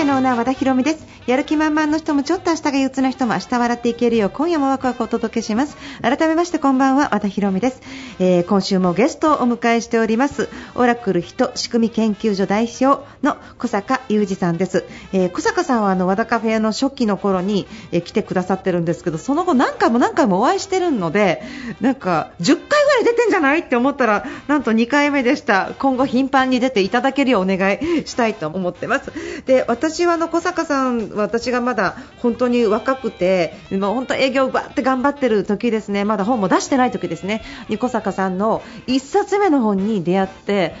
[0.00, 1.06] カフェのオーナー和田博美です。
[1.26, 4.28] やる気満々の人もちょっと明日が憂鬱な人も明日笑っていけるよ。
[4.28, 5.76] う今夜もワクワクお届けします。
[6.00, 7.82] 改めましてこんばんは和田博美です、
[8.18, 10.48] えー今週もゲストをお迎えしております。
[10.74, 21.42] オラクル人仕組み研究所代表の小坂雄二さんです、えー小坂さんはあの和田カフェの初期の頃に、えー来てくださってるんですけどその後何回も何回もお会いしてるので
[21.82, 25.74] なんか10回ぐらい出てんじゃないって思ったらなんと2回目でした。
[25.78, 29.12] 今後頻繁に出ていただけるようお願いしたいと思ってます。
[29.44, 36.04] で私私はあの小坂さん私がまだ本当に若くてもう本当営業ばって頑張ってる時ですね。
[36.04, 37.42] まだ本も出してない時ですね。
[37.68, 40.76] に小坂さんの1冊目の本に出会って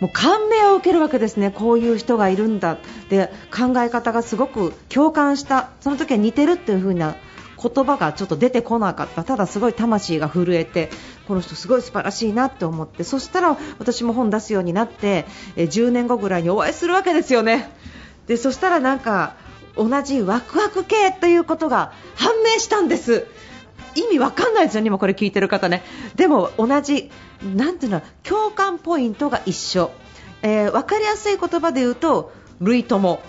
[0.00, 2.76] もう感銘を受けるわけですね、こういう人がいるんだ
[3.08, 7.16] で考え方がすごく共感した、その時は似てるっていう風な
[7.60, 10.90] 言葉がちょっと出てこなかった、ただすごい魂が震えて、
[11.26, 15.24] この人すごい素晴らしいなって思って、そしたら私も本出すようになって、
[15.56, 17.70] え10年後ぐらいにお会いするわけですよね。
[18.28, 19.34] でそしたらなんか
[19.76, 23.26] 同じワクワク系ということが判明したんです。
[23.94, 25.82] 意味わかんないですよね、今これ聞いてる方ね。
[26.14, 27.10] でも同じ、
[27.42, 29.90] なんていうの、共感ポイントが一緒。
[30.42, 33.20] えーわかりやすい言葉で言うと、類友。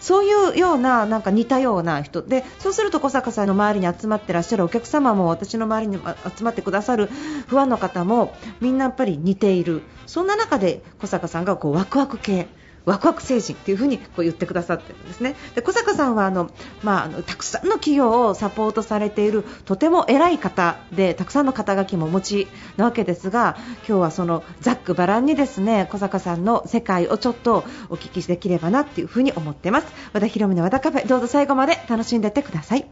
[0.00, 5.98] そういうような、なんか似たような人で、そうすると小坂さんの周りに集まってらっしゃるお客様も、私の周りに
[6.36, 7.06] 集まってくださる
[7.48, 9.82] ファンの方も、みんなやっぱり似ている。
[10.06, 12.46] そんな中で小坂さんがこうワクワク系。
[12.88, 15.36] ワクワク精神っていうふうにこう言ってくださってるんですね。
[15.54, 16.50] で小坂さんはあの、
[16.82, 32.86] まあ、あのたくさんの企業をサポートされているとても偉い方でたくさんの肩書きもお持ちなわけですが今日はそのざっくばらんにですね小坂さんの世界をちょっとお聞きできればなっていうふうに思ってます和田博美の和田カフェどうぞ最後まで楽しんでってください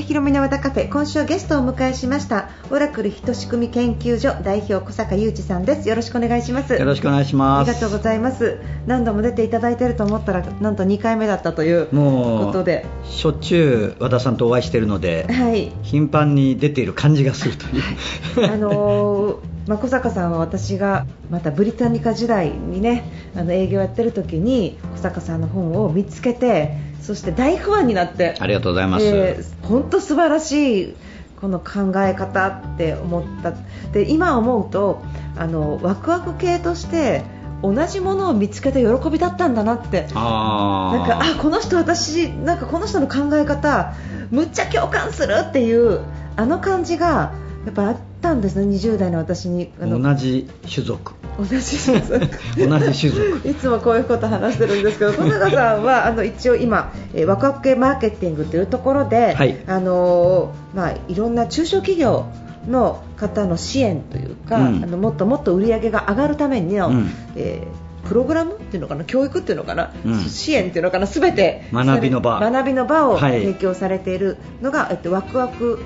[0.00, 5.88] 和田博美の和田カフェ今週はゲストをお迎えしましたオラクル人仕組み研究所代表小坂雄二さんです。
[5.90, 6.72] よろしくお願いします。
[6.72, 7.68] よろしくお願いします。
[7.68, 8.58] ありがとうございます。
[8.86, 12.86] 何度も出ていただいていると思ったらなんと2回目だったというもうことで。
[13.04, 15.70] しょっちゅう和田さんとお会いしているので、はい。
[15.82, 18.50] 頻繁に出ている感じがするという。
[18.50, 19.36] あのー
[19.66, 23.04] まあ、小坂さんは私がまたブリタニカ時代にね
[23.36, 28.36] あの営業やってる時に小坂さんの本を見つけてそして大ファンになって。
[28.38, 29.06] ありがとうございます。
[29.06, 30.96] えー本当素晴らしい
[31.40, 33.54] この考え方って思った。
[33.92, 35.02] で今思うと
[35.36, 37.22] あのワクワク系として
[37.62, 40.08] 同じものを見つけた喜びだったんだなって。
[40.14, 40.98] あー。
[40.98, 43.94] なんかあこの人私なんかこの人の考え方
[44.30, 46.00] むっちゃ共感するっていう
[46.36, 47.32] あの感じが
[47.64, 49.72] やっぱたんですね20代の私に。
[49.80, 51.12] あの同じ種族。
[51.38, 52.20] 同じ種族。
[52.56, 53.48] 同じ種族。
[53.48, 59.58] いつもこういうこと話してるんですけど小坂さんはあの一応今、えー、ワクワク系マーケティングというところで、はい。
[59.66, 62.26] あのーまあ、いろんな中小企業
[62.68, 64.84] の方の支援というか、うん。
[64.84, 67.10] あのもっともっと売り上げが上がるためにの、うん。
[67.36, 70.20] えープログラムっていうのかな教育っていうのかな、うん。
[70.20, 72.40] 支援っていうのかなすべて学びの場。
[72.40, 73.42] 学びの場をはい。
[73.42, 75.78] 提供されているのが、えっと、ワクワク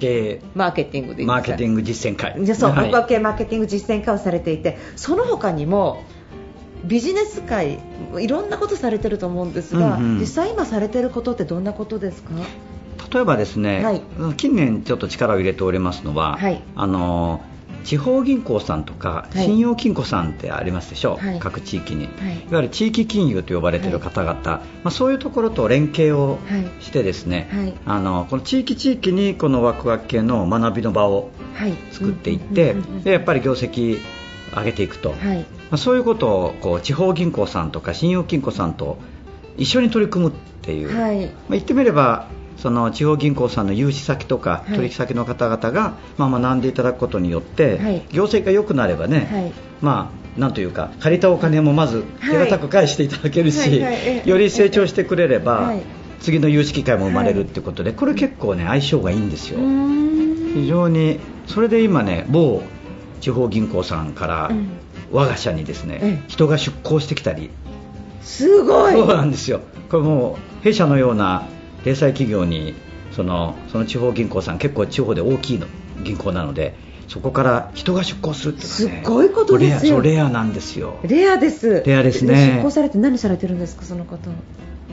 [0.00, 2.34] でマーケティングでマーケティング実践会。
[2.44, 2.84] じゃあそう、はい。
[2.86, 6.02] ワクワク系マーケティング実践化をされていてその他にも
[6.84, 7.78] ビジネス界
[8.18, 10.18] いろんなことされてると思うんですが、うんうん。
[10.18, 12.30] 実際今されてることってどんなことですか？
[13.12, 14.02] 例えばですね、はい。
[14.36, 16.62] 近年ちょっと力を入れておりますのは、はい。
[16.76, 17.42] あの
[17.84, 19.44] 地方銀行さんとかはい。
[19.44, 21.38] 信用金庫さんってありますでしょう、はい。
[21.38, 22.34] 各地域に、はい。
[22.34, 23.90] いわゆる地域金融と呼ばれてい。
[23.90, 26.82] る方々、まあ、そういうところと連携をはい。
[26.82, 27.74] してですね、はい。
[27.86, 31.74] あのこの地域地域にこのワクワク系の学びの場をはい。
[31.90, 32.74] 作っていって、
[33.04, 33.98] でやっぱり業績
[34.56, 35.46] 上げていくと、まはい。
[35.70, 38.98] あ、そういうことをこう地方銀行さんとか信用金庫さんと
[39.56, 41.26] 一緒に取り組むっていう、はい。
[41.26, 42.28] まあ、言ってみれば
[42.60, 44.74] その地方銀行さんの融資先とかはい。
[44.76, 48.04] 取引先の方々が、まあ、学んでいただくことによって、はい。
[48.12, 49.52] 業績が良くなればね、はい。
[49.80, 53.82] まあなんというか借りたお金もまず手堅く返していただけるし、
[54.24, 55.82] より成長してくれれば、はい。
[56.20, 59.58] 次の融資機会も生まれるってことで、これ結構ね相性がいいんですよ、
[60.54, 62.62] 非常にそれで今ね某
[63.20, 64.68] 地方銀行さんからうん。
[65.12, 66.24] 我が社にですね、ええ。
[66.28, 67.50] 人が出向してきたり。
[68.22, 68.92] すごい。
[68.92, 69.60] そうなんですよ。
[69.90, 71.48] これもう弊社のような
[71.84, 72.74] 零細企業に
[73.12, 75.66] そのその地方銀行さん結構地方で大きいの
[76.02, 76.74] 銀行なので
[77.08, 80.00] そこから人が出向するっていうのはねすごいことですよ。
[80.00, 81.00] レアレアなんですよ。
[81.02, 81.82] レアです。
[81.84, 82.56] レアですね。
[82.56, 84.18] 出向されて何されてるんですかその方。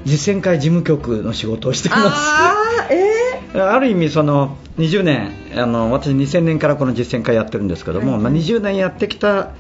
[0.04, 2.04] 実践会事務局の仕事をしています。
[2.08, 2.56] あ
[2.90, 9.52] あえある意味その20年あの私2000年からこの実践会やってるんですけども、はいまあ、20年やってきた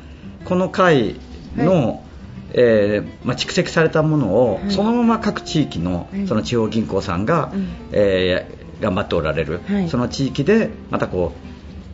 [0.45, 1.15] この会
[1.55, 2.03] の、
[2.59, 7.67] えーまあ、蓄積されたものを、はいそのまま各地域のはいその地方銀行さんが、うん。
[7.91, 9.89] えー頑張っておられる、はい。
[9.89, 11.33] その地域でまたこ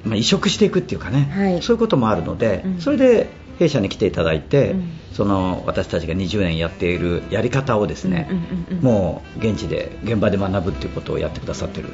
[0.05, 1.61] う、まあ、移植していくっていうかね、はい。
[1.61, 2.81] そういうこともあるので、うん。
[2.81, 4.89] それで弊社に来ていただいて、うん。
[5.13, 11.89] その私たちが20年やっているやり方をですね、うんうんうんうんもう現地で現場で学ぶっていうことをやってくださってる。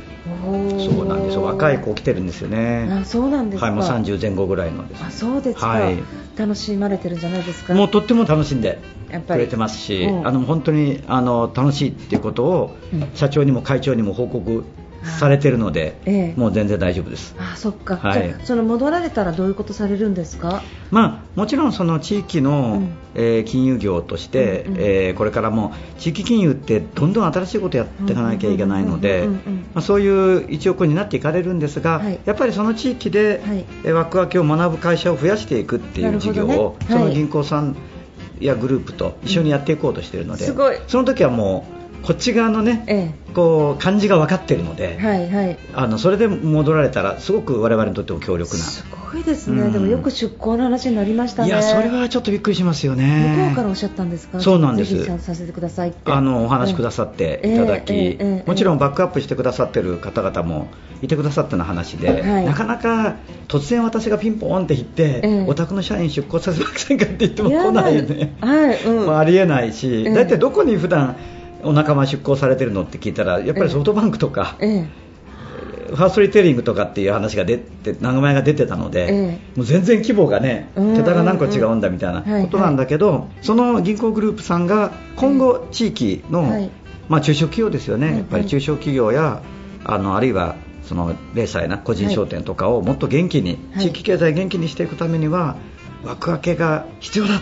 [0.79, 1.35] そうなんです。
[1.35, 2.87] よ若い子来てるんですよね。
[2.89, 3.65] あそうなんですか。
[3.65, 5.03] はいもう30前後ぐらいのです。
[5.03, 5.97] あそうですか、はい。
[6.37, 7.73] 楽しまれてるんじゃないですか？
[7.73, 8.79] もうとっても楽しんで
[9.27, 10.27] くれてますし、うん。
[10.27, 13.09] あの本当にあの楽しいっていうことをうん。
[13.15, 14.63] 社長にも会長にも報告
[15.03, 16.39] されてるので、ええ。
[16.39, 17.35] もう全然大丈夫です。
[17.37, 18.35] あそっか、はい。
[18.43, 20.61] その戻られたらどういうことされるんですか？
[20.91, 22.89] まあ、もちろんその地域の、うん。
[23.15, 29.27] えー金融業として、うんうんえーこれからも地域金融ってどんどん新しいことやっていかなきゃいけないので
[29.81, 32.19] そういう一億になっていかれるんですが、はい。
[32.25, 33.65] やっぱりその地域で、はい。
[33.83, 36.95] えー枠分けを学ぶ会社を増やしていくっていう事業を、どね。
[36.95, 37.03] はい。
[37.03, 37.75] その銀行さん
[38.39, 40.77] やグループと一緒にやっていこうとしているので、すごい。
[40.87, 45.57] その時はもうこっち側のね、えこう感じが分かっているので、えはいはい。
[45.73, 48.63] あのそれで戻られたらすごく我々にとっても強力な。
[48.63, 49.73] すごいですね、うん。
[49.73, 51.49] でもよく出向の話になりましたね。
[51.49, 53.35] いやそれはちょっとびっくりしますよね。
[53.37, 54.39] 向こうからおっしゃったんですか？
[54.39, 55.05] そうなんです。
[55.19, 58.49] させてくださいあのお話しくださっていただき、ええええええ。
[58.49, 60.67] もちろんバックアップしてくださってる方々も
[61.01, 62.45] いてくださったの話で、はい。
[62.45, 63.17] なかなか
[63.47, 65.45] 突然私がピンポーンって言って、ええ。
[65.47, 69.05] お宅の社員出向させませんかって言っても来ないね、はい、うん。
[69.05, 70.13] まあ、ありえないし、ええ。
[70.13, 71.15] 大体どこに普段
[71.63, 74.87] お仲間出向されてるのって聞いたらやっぱりソフトバンクとか、ええ。
[75.89, 79.57] ファーストリテイリングとかっていう話が出て名前が出てたので、ええ。
[79.57, 86.69] もう全然規模がね桁が何個違うんだみたいなことなんだけど、その銀行グループさんが今後地域の、はい。
[87.09, 89.41] まあ、中小企業ですよね、はいやっぱり中小企業や
[89.83, 93.85] あのあるいはその零細な個人商店とかをもっと元気に、はい。
[93.85, 95.57] 地域経済元気にしていくためには
[96.03, 97.39] 枠分けが必要だ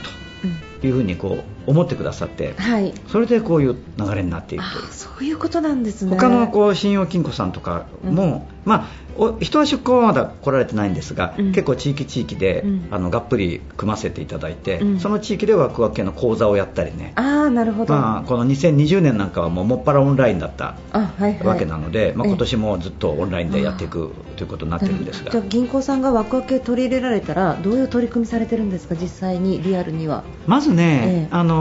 [0.81, 2.93] というふうにこう思ってくださってはい。
[3.07, 4.63] それでこういう流れになっていく。
[4.71, 6.15] というあそういうことなんですね。
[6.15, 8.87] 他のこう信用金庫さんとかも、まあ、
[9.17, 11.51] お人は出向はまだ来られてないんですが、うん。
[11.51, 12.87] 結構地域地域で、うん。
[12.91, 14.99] あのがっぷり組ませていただいて、うん。
[14.99, 21.47] その地域では区分けの講座をやったりね、ああなるほど、まあ、この2020年なんかはもうもっぱらオンラインだったあはいはい。
[21.47, 22.31] わけなので、まあ、ええ。
[22.31, 25.31] 今年もずっとオンラインでやっていくということになってるんですが。
[25.31, 30.23] じゃあ銀行さんが枠分け取り入れられたらどういう取り組みされてるんですか実際にリアルには。
[30.45, 31.27] まずね、ええ。
[31.31, 31.56] あの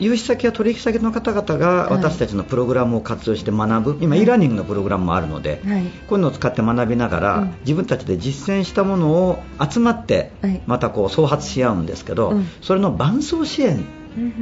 [0.00, 1.92] 融資先や取引先の方々がはい。
[1.94, 4.22] 私たちのプログラムを活用して学ぶ、今、はい。
[4.22, 5.82] e ラーニングのプログラムもあるので、はい。
[6.08, 7.54] こういうのを使って学びながら、うん。
[7.60, 10.62] 自分たちで実践したものを集まって、はい。
[10.66, 12.46] またこう創発し合うんですけど、うん。
[12.62, 13.84] それの伴走支援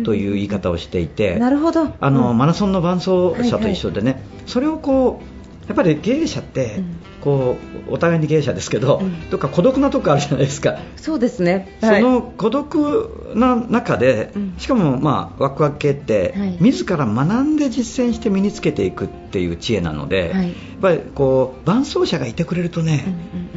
[0.05, 1.89] という言い方をしていて、なるほど。
[2.01, 2.39] あのうん。
[2.39, 3.09] マラソンの伴走
[3.49, 5.36] 者と一緒でね、それをこう
[5.69, 6.97] やっぱり経営者って、うん。
[7.27, 7.57] こ
[7.89, 9.31] うお互いに経営者ですけど、うん。
[9.31, 10.79] どっか孤独なとこあるじゃないですか。
[10.97, 11.77] そうですね。
[11.81, 12.01] はい。
[12.01, 14.55] その孤独な中で、うん。
[14.59, 16.57] しかもまあワクワク系って、はい。
[16.61, 20.47] 自ら学んで実践して身につけていくっていう知恵なので、はい。
[20.47, 23.05] やっぱりこう伴走者がいてくれるとね、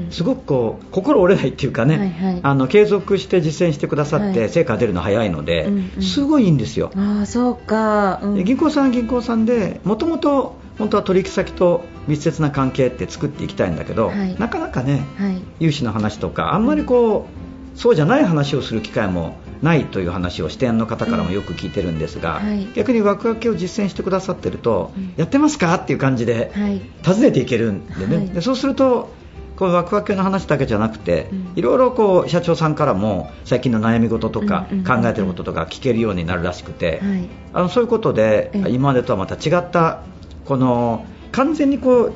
[0.09, 4.49] すごくこう心折れないっていうかね、あの継続して実践してくださって、はい。
[4.49, 5.69] 成果が出るの早いので、
[6.01, 6.91] すごいいいんですよ。
[6.95, 14.35] ああそうか、銀行さんは銀行さんでもともと本当は取引先と密接な関係って作っていきたいんだけど、はい。
[14.39, 15.41] なかなかねはい。
[15.59, 17.27] 融資の話とかあんまりこ
[17.75, 22.67] う、そうじゃない話をする機会もないという話を支店の方からもよく聞いてるんですが、はい。
[22.73, 25.13] 逆に枠分けを実践してくださってると、うん。
[25.17, 25.75] やってますか？
[25.75, 26.81] っていう感じではい。
[27.05, 28.29] 訪ねていけるんでね、はい。
[28.29, 29.13] でそうすると
[29.57, 31.51] こう枠分けの話だけじゃなくて、うん。
[31.57, 35.01] いろいろこう社長さんからも最近の悩み事とか、うんうんうん。
[35.03, 37.27] 考えてることとか聞けるようになるらしくて、はい。
[37.53, 38.69] あのそういうことでええ。
[38.69, 40.03] 今までとはまた違った
[40.49, 42.13] この完全にこう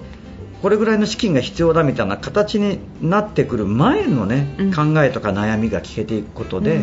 [0.64, 4.74] これぐらいの資金が必要だみたいな形になってくる前のね、うん。
[4.74, 6.80] 考えとか悩みが聞けていくことで、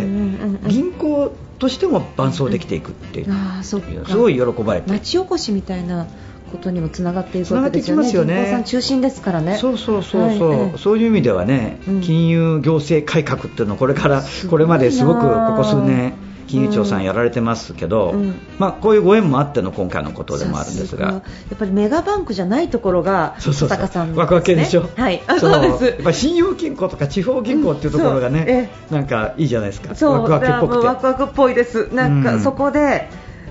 [0.68, 6.06] 銀行としても伴走できていくっていう、ああそすごい喜ばれて町おこしみたいな
[6.52, 8.34] ことにもつながっていくわけですよねつながってきますよね。
[8.34, 9.56] 銀行さん中心ですからね。
[9.56, 10.78] そうそうそうそう、はいええ。
[10.78, 12.00] そういう意味ではね、うん。
[12.00, 16.12] 金融行政改革っていうのをこれからこれまですごくここ数年
[16.50, 18.34] 金融庁さんやられてますけど、うん。
[18.58, 21.12] まあ、こういうご縁もあっての今回のことでもあるんですが。
[21.12, 21.22] や
[21.54, 23.86] っぱりメガバンクじゃないところがそうそうそう。
[23.86, 25.22] さんワクワク系でしょ、はい。
[25.28, 25.84] あそそうです。
[25.84, 28.96] やっぱり信用金庫とか地方銀行っていうところがね、うん。
[28.96, 30.22] なんかいいじゃないですか、そう。
[30.22, 30.86] ワクワクっぽくて。
[30.86, 31.88] ワクワクっぽいです。
[31.94, 32.40] なんかうん。
[32.40, 33.08] そこで、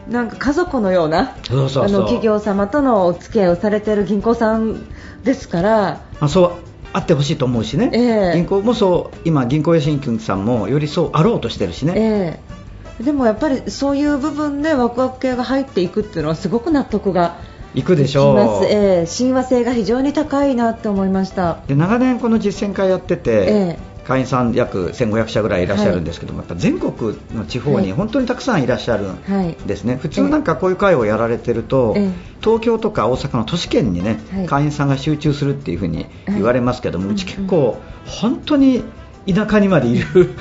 [0.10, 4.88] なんか家族のようなそうそうあの企業様とのお付き合いをされている銀行さん
[5.24, 6.02] ですから。
[6.20, 6.52] まあ、そう
[6.92, 8.00] あってほしいと思うしね、え
[8.32, 8.34] え。
[8.34, 12.59] 銀行もそう今、銀行や新金さんもよりそうあろうとしてるしね、ええ
[13.04, 17.38] でもやっぱりそういう部分でワクワク系が入っていくっていうのはすごく納得が
[17.74, 18.66] 行くでしょう。
[18.66, 21.60] ええ親和性が非常に高いなって思いました。
[21.68, 23.90] で長年この実践会やってて、ええ。
[24.10, 27.84] 会員さん約1500社ぐらいいらっしゃるんですけども、やっぱ全国の地方はい。
[27.86, 32.10] に本当にたくさんいらっしゃるはいんですね、普通なんかこういう会をやられてると、ええ。
[32.42, 34.46] 東京とか大阪の都市圏にね、はい。
[34.48, 37.78] 会員さんが集中するっていうふうに言われますけども、はいうち結構、
[38.08, 38.84] 本当に
[39.28, 40.36] 田舎にまでいる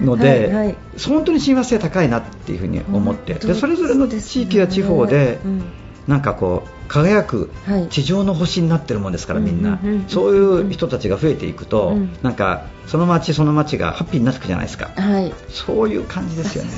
[0.00, 0.76] ので、はいはい。
[1.06, 5.64] 本当に親和性高いなっていうふうに思って、でそれぞれの地域や地方で、うん。
[6.06, 7.88] なんかこう輝くはい。
[7.88, 15.32] 地上の星になってるもんですから、みんな、そういう人たちが増えていくと、うんなんかその町その町がハッピーになっていくじゃないですか、はい。
[15.48, 16.70] そういう感じですよね、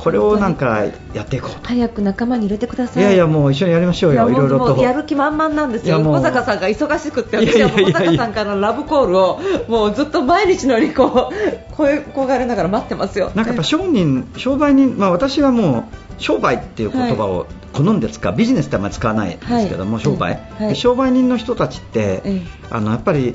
[0.00, 1.68] これをなんかやっていこうと。
[1.68, 3.02] 早く仲間に入れてください。
[3.02, 4.82] いやいや、もう一緒にやりましょうよ、いろいろと。
[4.82, 13.30] やる気満々なんですよ、小坂さんが忙しくって、いやい私は小坂さんからのラブコールをもうずっと毎日のようにこう声焦がれながら待ってますよ。
[13.34, 15.80] なんかやっぱ商人、商売人、まあ、私はも
[16.18, 20.04] う商売っていう言葉を好んで使う、ビジネスってあんまり使わないんですけども、はい。
[20.04, 20.68] 商売、はい。
[20.70, 22.42] で商売人の人たちって、ええ。
[22.70, 23.34] あのやっぱり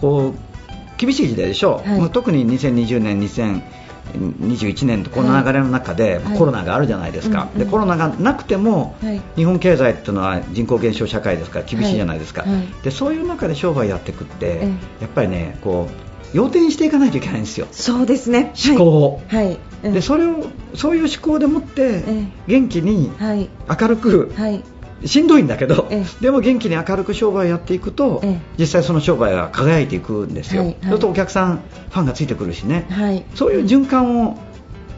[0.00, 0.54] こう
[0.96, 1.82] 厳しい時代でしょ。
[1.86, 2.10] う、はい。
[2.10, 3.20] 特に2020年、
[4.12, 6.38] 2021年とこの流れの中で、はい。
[6.38, 9.20] コロナがあるじゃないですか、うんうんでコロナがなくても、はい。
[9.36, 11.60] 日本経済っていうのは人口減少社会ですか。
[11.60, 12.52] ら厳しいじゃないですか、はい。
[12.52, 12.66] はい。
[12.82, 15.02] でそういう中で商売やっていくって、ええ。
[15.02, 17.68] やっぱりねこう要点にしていかないといけないんですよ。
[17.70, 18.52] そうですね。
[18.68, 19.22] 思考を。
[19.28, 19.58] はい。
[19.82, 22.26] でそれをそういう思考でもってえ。
[22.48, 23.48] 元気にはい。
[23.80, 24.62] 明るくはい。
[25.04, 28.40] しんどいんだけどえでも元気に明るく商売やっていくとええ。
[28.58, 30.62] 実際その商売が輝いていくんですよ。
[30.62, 30.76] はいはい。
[30.80, 32.86] そうするとお客さんファンがついてくるしね。
[32.90, 33.24] はい。
[33.34, 34.38] そういう循環を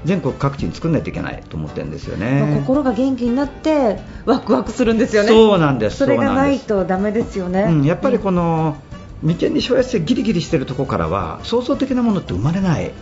[0.04, 5.28] 全国各地に作んないといけないと思ってるんですよまあね心が元気になってワクワクするんですよね。
[5.28, 7.62] そうなんですそれがないとダメですよね。
[7.62, 8.76] うん、やっぱりこの
[9.22, 12.92] 眉間にしわ寄せギリギリしてるところからは創造的なものって生まれない。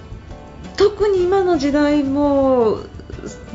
[0.76, 2.80] 特に今の時代も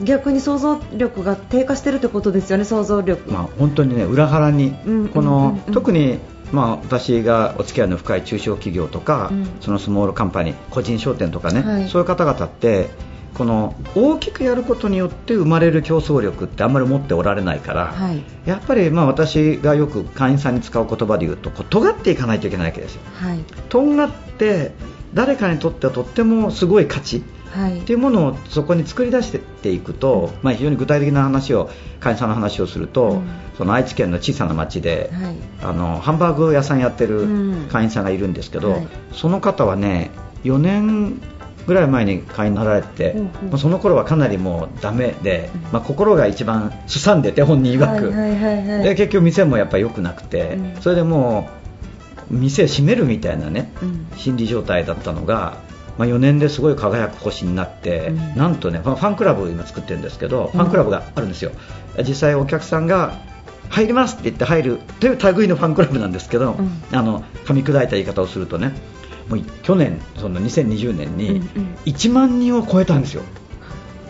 [0.03, 3.31] 逆に想像力が低下してるってことですよね、想像力。
[3.31, 6.19] まあ、本当にね裏腹に、うんこの、特に、
[6.51, 12.89] まあ、私がお付き合いの深い中小企業とか、うんそのスモールカンパニー個人商店とかね、はいそういう方々って
[13.33, 23.01] この大きくやることによって生まれる競争力ってあんまり持っておられないから、はいやっぱりまあ私がよく会員さんに使う言葉で言うとこう尖っていかないといけないわけですよ。
[23.13, 23.39] はい。
[23.69, 24.71] とんがって
[25.13, 27.79] 誰かにとってはとってもすごい価値はい。
[27.79, 33.29] っていうものをそこに作り出していっていくと、まあ、非常に具体的な話を会員さんの話をすると、うん。
[33.57, 35.35] その愛知県の小さな町で、はい。
[35.61, 37.67] あのハンバーグ屋さんやってるうん。
[37.67, 38.87] 会員さんがいるんですけど、はい。
[39.13, 40.11] その方はね
[40.43, 41.19] 4年
[41.67, 43.25] ぐらい前に会員になられて、うんうん。
[43.25, 45.61] まあその頃はかなりもうダメで、うん。
[45.71, 48.83] まあ、心が一番すさんでて本人曰く、はいはいはいはい。
[48.83, 50.81] で結局店もやっぱり良くなくて、うん。
[50.81, 51.49] それでも
[52.31, 54.07] う店閉めるみたいなね、うん。
[54.17, 55.57] 心理状態だったのが、
[55.99, 58.35] まあ、4年ですごい輝く星になって、うん。
[58.37, 61.51] なんとねファンファンクラブを今作ってるんですけど、ファンクラブがあるんですよ。
[62.07, 63.19] 実際お客さんが
[63.69, 66.97] 入りますって言って入るという類のファンクラブなんですけど、うん。
[66.97, 68.71] あの噛み砕いた言い方をするとね
[69.27, 71.75] もう去年その2020年うんにうん。
[71.83, 73.23] 1万人を超えたんですよ、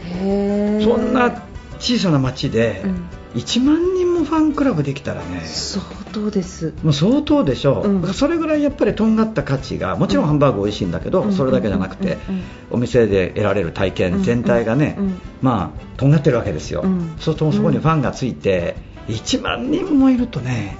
[0.05, 0.83] へー。
[0.83, 1.41] そんな
[1.79, 5.41] 小さな町でうん1万人もファンクラブできたらね。
[5.45, 6.73] 相当です。
[6.83, 8.13] もう相当でしょう、うん。
[8.13, 11.33] それぐらいやっぱりとんがった価値がもちろんハンバーグ美味しいんだけど、うん。
[11.33, 12.35] それだけじゃなくて、うん。
[12.35, 12.43] うん。
[12.71, 14.97] お店で得られる体験全体がね、
[15.41, 16.09] まあとん。
[16.09, 17.13] がってるわけですよ、うん。
[17.19, 18.75] そうするとそこにファンがついて、
[19.07, 20.77] 1万人もいるとね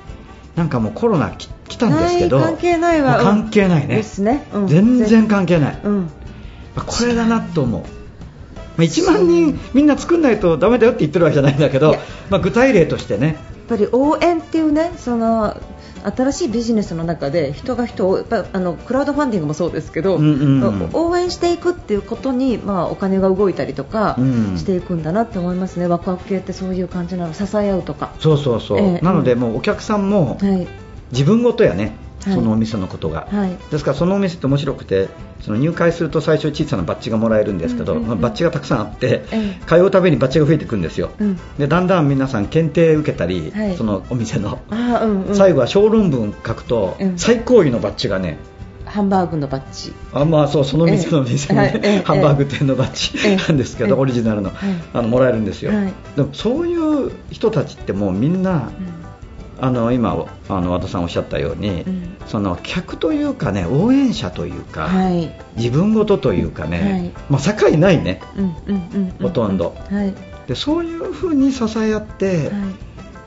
[0.55, 3.19] なんかもうコロナき来たんですけど関係ないわ。
[3.21, 3.95] 関係ないね。
[3.95, 4.47] ですね。
[4.53, 4.67] うん。
[4.67, 7.98] 全然関係ない、これだなと思う。
[8.79, 11.95] まあ1万人みんな作んないとダメだよって言ってるわけじゃないんだけど
[12.29, 13.27] まあ、具体例としてね。
[13.27, 15.55] やっぱり応援っていうねその
[16.03, 20.89] 新しいビジネスの中で人が人をやっぱあのクラウドファンディングもそうですけど、うんうんうん。
[20.93, 24.57] 応援していくっていうことに、まあ、お金が動いたりとかうん。
[24.57, 27.33] していくんだなって思いますね、ワクワク系ってそういう感じなの。
[27.33, 28.13] 支え合うとか。
[28.19, 29.05] そうそうそう、ええ。
[29.05, 30.67] なのでもうお客さんもはい。
[31.11, 33.57] 自分ごとやね、はいそのお店のことが、はい。
[33.71, 35.07] ですからそのお店って面白くて
[35.41, 38.09] その入会すると最初小さなバッジがもらえるんですけど、うんうんうん。
[38.09, 39.65] まあバッジがたくさんあって、ええ。
[39.65, 41.39] 通うたびにバッジが増えていくんですよ、うん。
[41.57, 43.77] でだんだん皆さん検定受けたり、はい。
[43.77, 47.17] そのお店の、うんうん、最後は小論文書くと、うん。
[47.17, 48.37] 最高位のバッジがね
[48.85, 49.93] ハンバーグのバッジ。
[50.13, 52.01] あまあそうその店の店の、ねええ。
[52.01, 53.37] ハンバーグ店のバッええ。
[53.37, 54.73] ジなんですけど、ええオリジナルの,、はい。
[54.93, 55.93] あのもらえるんですよ、はい。
[56.15, 58.98] でもそういう人たちってもうみんな、うん
[59.61, 62.17] あの今あの和田さんおっしゃったように、うん。
[62.27, 65.31] その客というかね応援者というか、はい。
[65.55, 67.11] 自分ごとというかね、はい。
[67.29, 68.21] まあ、境ないね
[69.21, 69.75] ほとんど。
[69.89, 70.13] はい。
[70.47, 72.49] でそういうふうに支え合ってはい。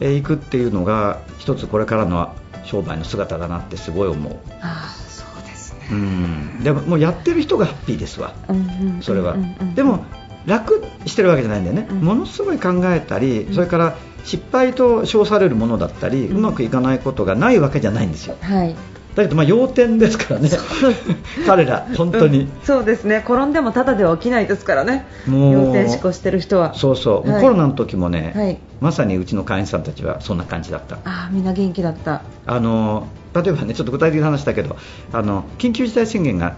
[0.00, 2.34] えーいくっていうのが一つこれからの
[2.64, 5.88] 商売の姿だなってすごい思う、ああそうですね。
[5.92, 8.34] うん、でももうやってる人がハッピーですわ。
[8.48, 9.02] うんうんうん。
[9.02, 9.74] それは、うんうん。
[9.74, 10.04] でも
[10.46, 12.00] 楽してるわけじゃないんだよね、うん。
[12.00, 13.54] ものすごい考えたり、ん。
[13.54, 18.36] それから失敗と称されるものだったり、ううんまくいかないことがないわけじゃないんですよ。
[18.40, 18.74] はい。
[19.14, 20.48] だけどまあ要点ですからね。
[21.46, 23.22] 彼ら本当に、うんそうですね。
[23.26, 25.06] 転んでもただでは起きないですからね。
[25.26, 25.52] もう。
[25.52, 26.74] 要点思考してる人は。
[26.74, 27.42] そうそう、はい。
[27.42, 28.58] コロナの時もね、はい。
[28.80, 30.96] まさにうちの会員さんたちはそんな感じだった。
[30.96, 32.22] ああみんな元気だった。
[32.46, 34.76] あの例えばねちょっと具体的な話だけど
[35.12, 36.56] あの緊急事態宣言が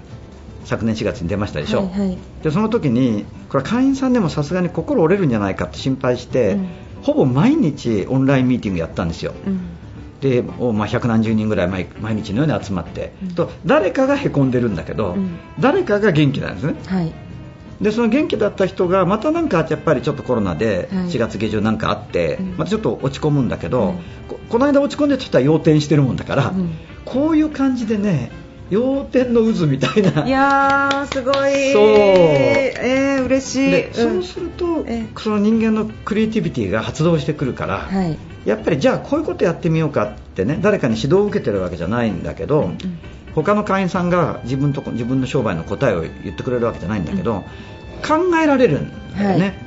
[0.64, 2.18] 昨年4月に出ましたでしょ、はいはい。
[2.42, 6.68] でその時にこれ会員さんでもさすがに心折れるんじゃないかって心配して、うん。
[7.02, 9.34] ほぼ毎日オンラインミーティングやったんですよ。
[9.46, 9.60] うん。
[10.20, 13.34] で、おまあ、百何十人ぐらい毎毎日のように集まって、うん。
[13.34, 15.38] と誰かがへこんでるんだけど、うん。
[15.60, 16.74] 誰かが元気なんですね。
[16.86, 17.12] はい。
[17.80, 21.06] でその元気だった人がまたなんかやっぱりちょっとコロナではい。
[21.08, 22.56] 4月下旬なんかあって、うん。
[22.56, 23.94] またちょっと落ち込むんだけど、はい
[24.28, 26.70] ここの間落ち込んでた人は要点してるもんだから、うん。
[27.04, 28.30] こういう感じでね
[28.70, 30.26] 要点の渦みたいな。
[30.26, 31.72] いやーすごい。
[31.72, 31.84] そう。
[31.86, 33.92] えー、嬉しい。
[33.92, 38.18] そうすると、えその人間のクリエイティビティが発動してくるから、はい。
[38.44, 42.78] やっぱりじゃあこういうことやってみようかってね誰かに指導を受けてるわけじゃないんだけど、うん
[43.34, 47.42] 他の会員さんが自分とこ自分の商売の答えを言ってくれるわけじゃないんだけど、
[48.06, 49.60] 考えられるんだよね、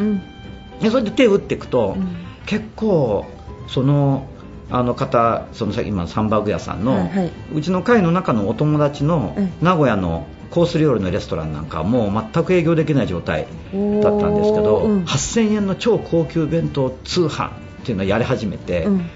[0.80, 0.90] はい。
[0.90, 2.16] それで手を打っていくと、うん。
[2.46, 3.26] 結構
[3.68, 4.30] その
[4.70, 7.32] あの方そのさ今のサンバーグ屋さんの、はいはい。
[7.54, 15.04] うちの会の中のお友達のうん名古屋のコース料理のレストランなんかはもう全く営業できない状態だったんですけど、うん。
[15.04, 17.52] 8000円の超高級弁当通販っ
[17.84, 19.10] ていうのをやり始めて、うん。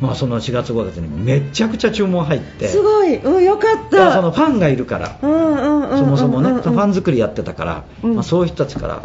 [0.00, 8.14] まあ、その4月5月にめちゃくちゃ注文入ってすごい、うん、よかっだからそたのファンがいるからそもそもね、ファン作りやってたから、うん。
[8.14, 9.02] まあ、そういう人たちから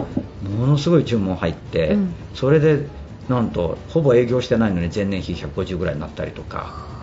[0.57, 2.15] ものすごい注文入って、うん。
[2.33, 2.87] それで
[3.29, 6.95] なんとほぼ営業してないのに前年比150ぐらいになったりとか。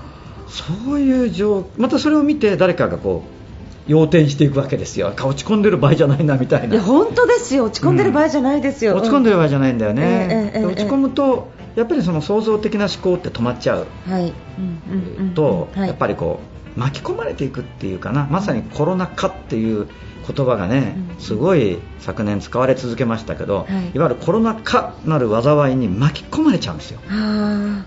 [0.53, 3.43] そういう状またそれを見て誰かがこう
[3.87, 5.09] 要点していくわけですよ。
[5.09, 6.75] 落ち込んでる場合じゃないなみたいな。
[6.75, 7.65] いや本当ですよ。
[7.65, 13.87] 落ち込んでる場合じゃないですよ、落ち込んでる、る場合じゃないんだよね、ええええで落ち込むとやっぱりその創造的な思考って止まっちゃう。
[14.07, 14.83] うんはい、うん
[15.19, 15.35] うんうん。
[15.35, 19.89] と、はい、やっぱりこう巻き込まれていくっていうかなまさにコロナ禍っていう
[20.27, 23.91] 言葉がね、うんすごい昨年使われ続けましたけど、はい。
[23.95, 27.01] い、わゆるコロナ禍なる災いに巻き込まれちゃうんですよ。
[27.09, 27.85] あ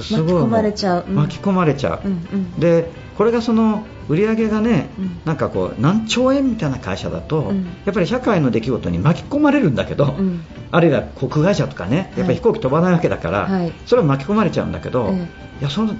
[0.00, 1.04] すごい巻き込まれちゃう。
[1.08, 1.14] うん。
[1.14, 2.60] 巻き込まれちゃう、ーうんうん。
[2.60, 5.20] でこれがその売り上げがね、うん。
[5.24, 7.64] なんかこう何兆円みたいな会社だと、うん。
[7.86, 10.44] やっぱり社会の出来事に巻き込まれるんだけど、うん。
[10.70, 13.72] あるいは航空会社とかね、やっぱり飛行機飛ばないわけだから、はい。
[13.86, 15.28] それは巻き込まれちゃうんだけど、え。
[15.60, 15.94] いやその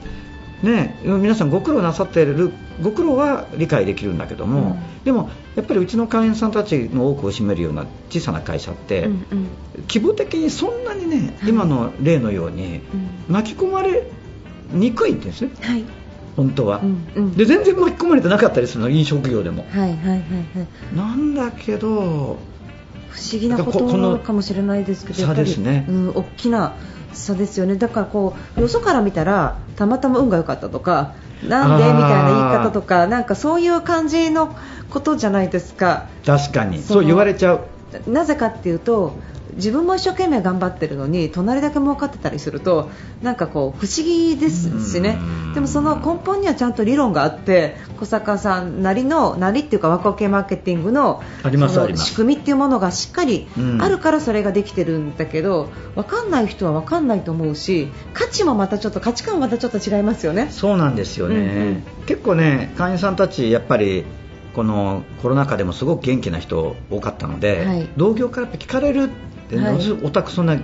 [0.62, 5.05] ね、皆さんご苦労なさっているご苦労は理解できるんだけども、うん。
[5.05, 9.48] でもやっぱりうちの会員さんたちの多くを占めるような小さな会社って、うんうん。
[9.88, 11.51] 規模的にそんなにね、はい。
[11.51, 12.81] 今の例のように
[13.29, 13.35] うん。
[13.35, 14.05] 巻き込まれ
[14.70, 15.51] にくいんですね。
[15.61, 15.85] はい。
[16.37, 17.35] 本当は、うんうん。
[17.35, 19.66] で全然巻き込まれてなかったりするの飲食業でも。
[19.70, 20.18] はいはいはいは
[20.94, 20.96] い。
[20.96, 22.38] なんだけど
[23.12, 26.75] 不思議なことかもしれないですけど、差やっぱりですねうん、大きな
[27.12, 31.14] 差ですよね、だからこうよそから見たらたまたま運が良かったとか、
[31.46, 34.57] なんでみたいな言い方とか、なんかそういう感じの
[34.90, 36.83] ことじゃないですか、確かに。
[36.83, 37.61] そう言われちゃう
[38.07, 39.16] なぜかっていうと、
[39.55, 45.18] 自分も一生懸命頑張ってるのに隣だけ儲かってたりするとなんかこう不思議ですしね。
[45.20, 45.55] うん。
[45.55, 51.22] でもその根本にはちゃんと理論があって小坂さんなりのなりっていうかワクワク系マーケティングの
[51.96, 53.83] 仕組みっていうものがしっかりうん。
[53.83, 60.48] あるからそれができてるんだけど分かんない人は分かんないと思うし価値もまたちょっと価値観もまたちょっと違いますよね。
[60.50, 61.83] そうなんですよね、うんうん。
[62.07, 64.07] 結構ね会員さんたちやっぱり
[64.54, 67.88] このコロナ禍でもすごく元気な人多かったので、はい。
[67.96, 69.08] 同業から聞かれるっ
[69.48, 69.92] て、はい。
[70.02, 70.56] おたくそんな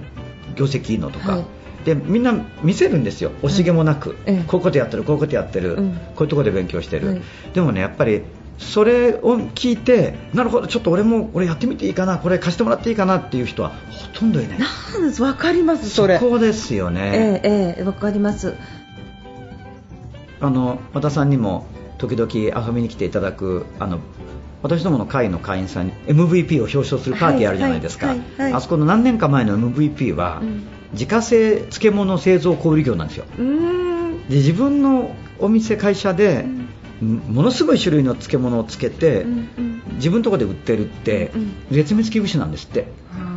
[0.57, 1.45] 業績いいのとか、はい。
[1.85, 3.31] でみんな見せるんですよ。
[3.43, 4.45] 惜しげもなく、ええ。
[4.47, 5.93] こういうことやってるこういうことやってる、うん。
[5.93, 7.23] こういうところで勉強してる、はい。
[7.55, 8.23] でもねやっぱり
[8.59, 12.19] それを聞いてなるほどちょっと俺も俺やってみていいかな。
[12.19, 14.59] これ貸してもらっていいかなっていう人はほとんどいない。
[14.59, 14.67] な
[14.99, 15.23] んです。
[15.23, 16.19] 分かりますそれ。
[16.19, 18.55] こですよね、ええええ分かります。
[20.41, 21.67] あの和田さんにも
[21.99, 23.99] 時々遊びに来ていただくあの
[24.63, 28.15] 私どもの会の会員さんに MVP を表彰するパーティーあるじゃないですか、
[28.53, 30.67] あそこの何年か前の MVP は、うん。
[30.93, 33.27] 自家製漬物製造小売業なんですよ。
[34.29, 36.45] で自分のお店会社で、
[37.01, 39.83] ものすごい種類の漬物をつけて、うんうん。
[39.95, 42.89] 自分のところで売ってるって、うん絶滅危惧種なんですって。
[43.15, 43.29] も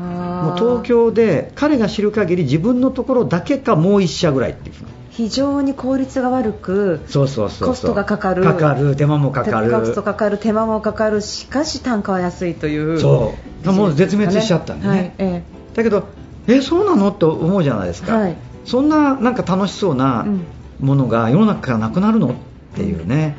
[0.41, 4.75] もう東京で彼が知る限り自分のところだけかもう一社ぐらいっていう
[5.11, 8.43] 非常に効率が悪くそうそうそうコストがかかる。
[8.43, 8.95] かかる。
[8.95, 9.69] 手間もかかる。
[9.69, 12.99] コストかかる手間もかかるしかし単価は安いという。
[12.99, 13.71] そう。
[13.71, 14.93] もう絶滅しちゃったんでね。
[14.93, 15.43] はいえ
[15.75, 16.07] だけど
[16.47, 17.09] えそうなの？
[17.09, 18.35] って思うじゃないですか、はい。
[18.65, 20.45] そんななんか楽しそうなうん。
[20.79, 22.29] ものが世の中からなくなるの？
[22.29, 22.33] っ
[22.75, 23.35] ていうね、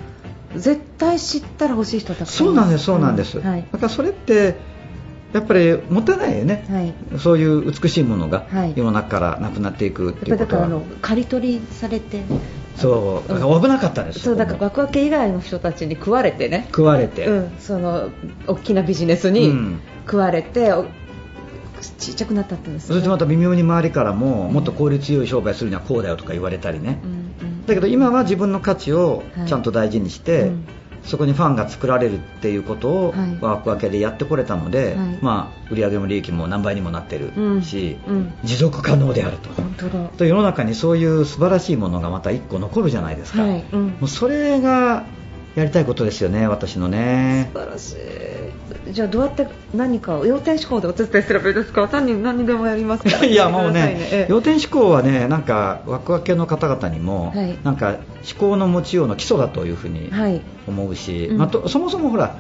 [0.54, 3.66] え絶対知ったら欲しい人たくさんそうなんですそうなんです、はい。
[3.72, 4.56] だからそれって
[5.32, 7.18] やっぱりもったいないよね、はい。
[7.18, 8.74] そういう美しいものがはい。
[8.76, 12.22] 世の中からなくなっていくっていやっぱりだからあうことは、の刈り取りされて。
[12.76, 13.28] そう。
[13.28, 16.66] だから危なかったですそうだから枠分け以外の人たちに食われてね。
[16.68, 18.10] 食われて、うん、その
[18.46, 19.80] 大きなビジネスうにん。
[20.04, 20.86] 食われて、お
[21.98, 27.66] ちっちゃくなったんですそしてまた微妙に周りからももっと効率よい商売するにはこうだよとか言われたりね、うんうん。
[27.66, 29.48] だけど今は自分の価値をはい。
[29.48, 30.66] ちゃんと大事にして、うん
[31.04, 33.38] そこにファンが作られるっていうことをはい。
[33.40, 35.18] 枠分けでやってこれたので、はい。
[35.20, 38.16] まあ、売上も利益も何倍にもなってるし、うん。
[38.16, 38.34] うん。
[38.44, 39.50] 持続可能であると。
[39.50, 40.08] 本当だ。
[40.10, 43.64] と世の中にそういう素晴らしいものがまた1個残るじゃないですか、はい。
[43.72, 43.86] うん。
[43.88, 45.04] もうそれが
[45.54, 47.50] やりたいことですよね、私のね。
[47.52, 47.92] 素晴らし
[48.88, 48.92] い。
[48.94, 51.86] じゃあどうやって何かを要点思考でお手伝いすればいいですか？
[51.88, 54.26] 単に何にでもやりますか いやもうね、ええ。
[54.30, 57.58] 要点思考はね、なんか枠分けの方々にも、はい。
[57.64, 60.40] なんか思考の持ちようの基礎だというふうにはい。
[60.66, 61.38] 思うし、うん。
[61.38, 62.36] まあ、とそもそもほら、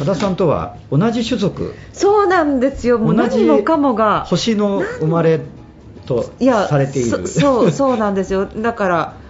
[0.00, 2.98] 和田さんとは同じ種族、そうなんですよ。
[2.98, 4.24] もう同じ何もかもが。
[4.26, 5.40] 星の生まれ
[6.06, 7.26] といやされている。
[7.28, 8.46] そそうそうなんですよ。
[8.46, 9.25] だからい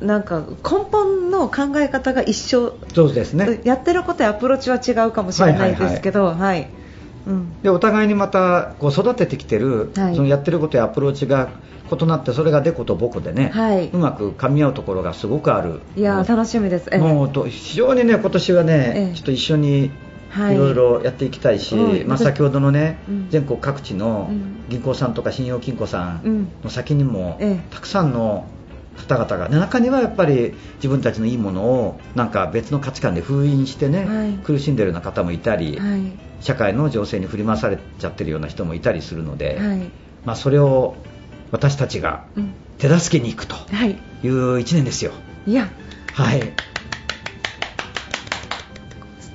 [0.00, 2.74] なんか根本の考え方が一緒。
[2.94, 3.60] そうですね。
[3.64, 6.68] やってることやアプローチは違うかもしれないですけど、はい
[7.26, 10.14] うん、でお互いにまたこう育ててきてる、はい。
[10.14, 11.50] そのやってることやアプローチが
[11.90, 13.88] 異なってそれがデコとボコでね、はい。
[13.88, 15.80] うまく噛み合うところがすごくある。
[15.96, 16.88] いやー楽しみです。
[16.92, 16.98] ええ。
[16.98, 19.14] もうと非常にね今年はね、ええ。
[19.14, 19.90] ちょっと一緒にい
[20.30, 20.56] はい。
[20.56, 23.30] ろいろやっていきたいし、うんまあ、先ほどのね、うん。
[23.30, 24.64] 全国各地のうん。
[24.68, 26.48] 銀行さんとか信用金庫さうんん。
[26.62, 27.74] の先にも、ええ。
[27.74, 28.46] たくさんの
[28.96, 34.32] 方々が、ね、中にはやっぱり自分たちのいいものをなんか別の価値観で封印してね、はい。
[34.44, 36.00] 苦しんでるような方もいたり、はい。
[36.40, 39.90] 社会の情勢に振り回されちゃってるような人もいたりするので、はい。
[40.24, 40.96] まあ、それを
[41.50, 42.54] 私たちがうん。
[42.78, 43.96] 手助けに行くとはい。
[44.22, 45.12] いう1年ですよ。
[45.46, 45.70] いや。
[46.12, 46.52] はい。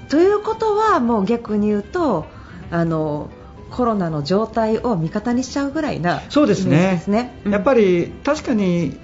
[0.09, 2.27] ということはもう逆に言うと
[2.69, 3.29] あの
[3.71, 7.03] コロナの状態を味方にしちゃうぐらいなそうですね。
[7.07, 7.39] ね。
[7.45, 7.51] うん。
[7.51, 8.97] やっぱり確かに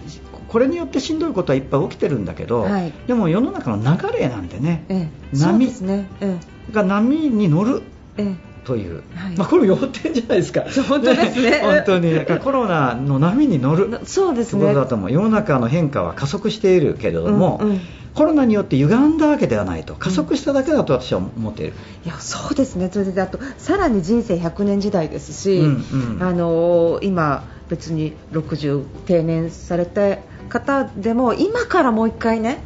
[0.48, 2.94] これによってしんどいことはいっぱい起きてるんだけど、はい。
[3.08, 6.10] でも世の中の流れなんでね、ええ、波ね。
[6.22, 6.38] え
[6.72, 7.82] が波に乗る
[8.18, 8.48] ええ。
[8.68, 9.38] という、はい。
[9.38, 10.66] まあ、これも要点じゃないですか。
[10.90, 11.60] 本当ですね。
[11.64, 12.14] 本当に。
[12.44, 14.62] コロナの波に乗るえ、そうですね。
[14.62, 15.12] とことだと思う。
[15.12, 17.82] 世の中の変化は加速しているけれども、うんうん。
[18.14, 19.94] コロナによって歪んだわけではないと。
[19.94, 25.86] 加速しただけだと私は思っている、いやそうですね、それであとさらに人生100年時代ですし、うん
[26.18, 26.24] うん。
[26.24, 32.60] あの今、別に60定年された方でも今からもう一回ね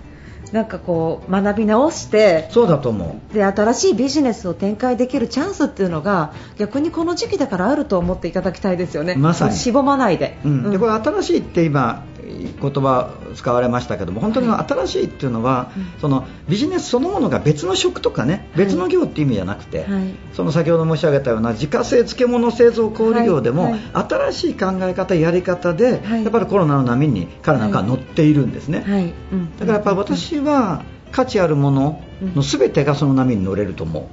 [0.51, 3.33] なんかこう学び直してそうだと思う。
[3.33, 9.55] で新しいビジネスを展開できるチャンスっていうのが逆にこの時期だからあると思っていただきたいですよね、まさに。
[9.55, 10.37] しぼまないで。
[10.43, 10.51] うん。
[10.65, 10.71] うん。
[10.71, 20.15] でこれ新しいって今言葉使われましたけども本当に新しいっていうのは、そのビジネスそのものが別の職とかね別の業っていう意味じゃなくて、はい。
[20.33, 23.79] その先ほど申し上げたような自家製漬物製造小売業でも、はい。
[23.93, 26.23] 新しい考え方やり方で、はい。
[26.23, 29.13] やっぱりコロナの波に彼らが乗っているんですね、
[29.59, 32.03] だからやっぱり私は価値あるもの
[32.35, 34.09] の全てがその波に乗れると思う、は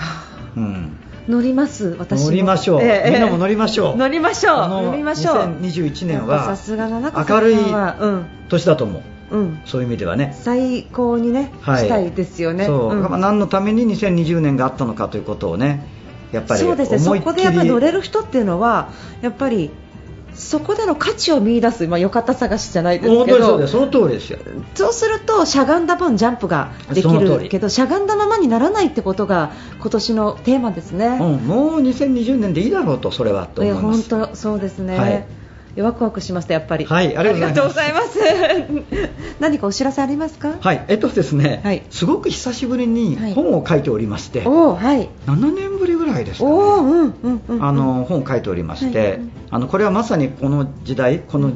[0.00, 0.52] あ。
[0.56, 0.96] うん、
[1.28, 2.26] 乗ります、私も。
[2.26, 3.96] 乗りましょう、ええみんなも乗りましょう。
[3.96, 5.34] 乗りましょう乗りましょう。
[5.60, 6.56] 2021年は
[7.28, 7.56] 明るい
[8.48, 9.02] 年だと思う。
[9.30, 10.36] うん、うん、そういう意味ではね。
[10.38, 11.84] 最高にね、はい。
[11.84, 12.66] したいですよね。
[12.66, 13.02] そう、ん。
[13.02, 15.86] まあ何のために2020年があったのかということをね
[16.32, 19.70] やっぱりそうですね、そこでやっぱり乗れる人っていうのは、やっぱり
[20.34, 23.66] そこでの価値を見出す、まあ、よかった探しじゃないです本けど。
[23.66, 24.38] その通りですよ。
[24.74, 31.06] そうするとしゃがんだ分ジャンプができるけどしゃがんだままにならないってことが今年のテーマですね。
[31.20, 34.10] うん、もう2020年でいいだろうとそれはと思います。
[34.10, 35.26] 本当そうですね、はい
[35.80, 36.84] ワクワクしましたやっぱり。
[36.84, 38.18] はいありがとうございます。
[39.40, 40.54] 何かお知らせありますか？
[40.60, 41.82] はいえっとですね、はい。
[41.90, 43.34] すごく久しぶりにはい。
[43.34, 45.08] 本を書いておりまして、おおはい。
[45.26, 46.52] 7年ぶりぐらいですかね。
[46.52, 47.64] おおうんうんうんうん。
[47.64, 49.20] あの本を書いておりまして、はい
[49.54, 51.52] あのこれはまさにこの時代この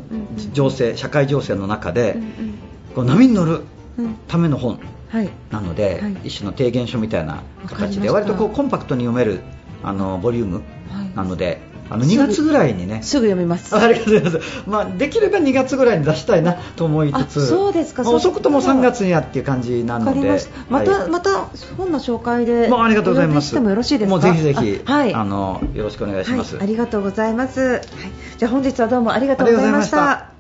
[0.53, 2.55] 情勢社会情勢の中で、うん
[2.95, 3.61] こう波に乗る
[3.99, 4.05] うん。
[4.05, 5.29] うんための本はい。
[5.51, 6.17] なので、はい。
[6.25, 9.41] 一種の提言書みたいな形で割とこうコンパクトに読める
[9.83, 10.57] あのボリューム
[10.91, 11.11] はい。
[11.15, 13.03] なので、あの2月ぐらいにね。
[13.03, 13.77] すぐ読みます。
[13.77, 18.03] ありがとうございます、まあ、できれば2月ぐらいに出したいなと思いつつあそうですか。
[18.03, 20.21] まあ遅くとも3月にはっていう感じなので。
[20.21, 20.51] りました。
[20.69, 21.11] また、はい。
[21.11, 21.47] また
[21.77, 23.49] 本の紹介でもうありがとうございます。
[23.49, 24.17] してもよろしいですか？
[24.17, 25.15] もうぜひぜひあはい。
[25.15, 27.81] あのよろしくお願いします、はい、ありがとうございます、はい、
[28.39, 30.31] じゃあ本日はどうもありがとうございました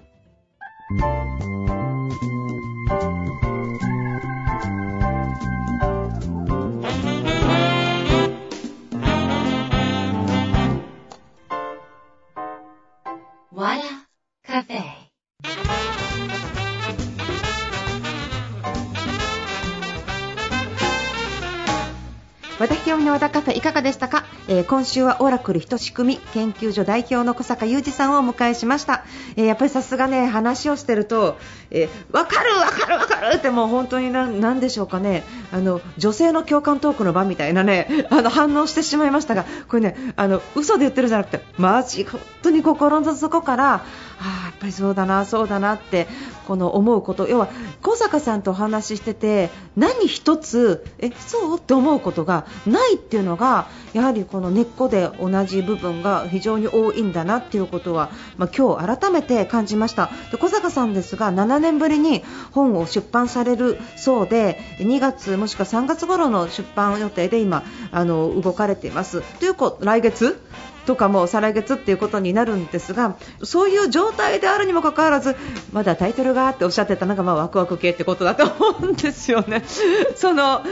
[22.59, 29.05] 和田博美の和田カフェいかがでしたか、えー、今週はオラクルひとしくみ研究所代表の小坂雄二さんをお迎えしました、
[29.37, 31.37] えー、やっぱりさすがね話をしてると、
[31.71, 35.23] えー、分かる分かる分かるってもう本当になんでしょうかね。
[35.53, 43.79] あの女性の共感トークの場みたいなねあの反応してしまいましたがこれねあの嘘で言ってるじゃなくてマジ本当に心の底からあ
[44.47, 46.09] やっぱりそうだな、そうだなって
[46.47, 47.29] この思うこと。
[47.29, 47.49] 要は
[47.83, 51.59] 小坂さんとお話ししてて何一つえそう？
[51.59, 69.23] って思うことがないっていうのがやはりこの根っこで同じ部分が非常に多いんだなっていうことは、まあ、今日改めて感じましたで小坂さんですが7年ぶりに本を出版されるそうで2月もしくは3月頃の出版予定で今あの動かれています。
[69.39, 70.41] というか来月？
[70.87, 75.37] とかも再来月っていうことになるんですがそういう状態であるにもかかわらず
[75.73, 79.65] まだタイトルがっておっしゃってたのがまあワクワク系ってことだと思うんですよね。
[80.17, 80.63] その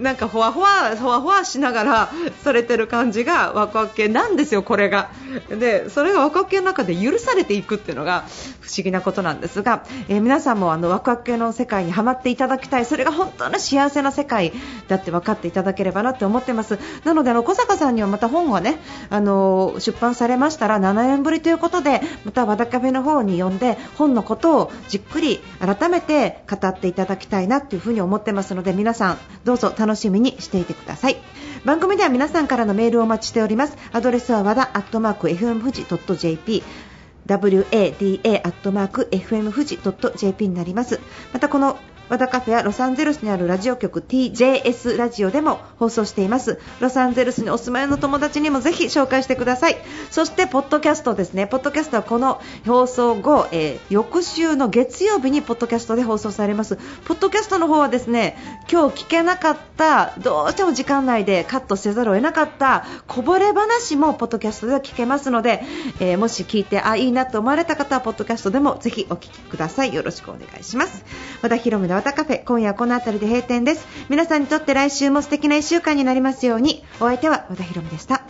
[0.00, 2.10] なんかほわほわほわほわしながら
[2.42, 5.10] されてる感じがワクワク系なんですよ、これが。
[5.48, 8.24] でそれがワクワク系の中で許されていくっていうのが
[8.60, 14.52] 不思議なことなんですが、えー、皆さんもあのワクワク系の世界にはまっていただきたいそれが本当の幸せな世界
[14.88, 18.78] だって分かっていただければなって思ってますなのであの小坂さんにはまた本がね
[19.10, 31.16] あの出版されましたら7年ぶりということでまた和田カフェの方に呼んで本のことをじっくり改めて語っていただきたいなというふに思ってますので皆さんどうぞ楽しみにしていてください。
[31.64, 33.76] 番組では皆さんからのメールをお待ちしております。
[33.92, 36.62] アドレスは和田アットマーク FM 富士 .jp
[37.26, 38.72] wada.fm
[39.52, 39.78] 富士
[40.16, 41.00] .jp になります。
[41.32, 41.76] またこの
[42.08, 46.60] 和田カフェはロサンゼルスにあるラジオ局 TJS ラジオでも放送しています。
[46.80, 49.76] ロサンゼルスにお住まいの友達にもぜひ紹介してください。
[50.10, 51.46] そしてポッドキャストですね。
[51.48, 56.76] ポッドキャストはこの放送後、えー、翌週の月曜日にポッドキャストで放送されます。
[57.06, 58.36] ポッドキャストの方はですね
[58.70, 65.62] 今日聞けなかったどうしても時間内でカットせざるを得なかったこぼれ話もポッドキャストでは聞けますので、
[65.98, 69.92] えー、もし聞いてあいいなと思われた方はポッドキャストでもぜひお聞きください。
[69.92, 71.04] よろしくお願いします。
[71.42, 73.86] 和田博美の和田カフェ今夜はこの辺りで閉店です。
[74.10, 76.84] 皆さんにとって来週も素敵な1週間になりますように。
[77.00, 78.20] お相手は和田博美でした。